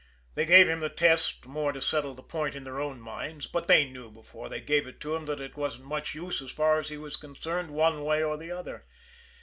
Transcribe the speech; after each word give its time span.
They 0.33 0.47
gave 0.47 0.67
him 0.67 0.79
the 0.79 0.89
test 0.89 1.45
more 1.45 1.71
to 1.71 1.79
settle 1.79 2.15
the 2.15 2.23
point 2.23 2.55
in 2.55 2.63
their 2.63 2.79
own 2.79 2.99
minds, 2.99 3.45
but 3.45 3.67
they 3.67 3.87
knew 3.87 4.09
before 4.09 4.49
they 4.49 4.59
gave 4.59 4.87
it 4.87 4.99
to 5.01 5.15
him 5.15 5.27
that 5.27 5.39
it 5.39 5.55
wasn't 5.55 5.85
much 5.85 6.15
use 6.15 6.41
as 6.41 6.49
far 6.51 6.79
as 6.79 6.89
he 6.89 6.97
was 6.97 7.15
concerned 7.15 7.69
one 7.69 8.03
way 8.03 8.23
or 8.23 8.35
the 8.35 8.49
other. 8.49 8.87